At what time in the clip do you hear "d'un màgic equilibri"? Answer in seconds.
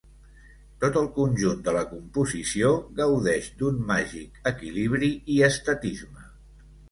3.61-5.11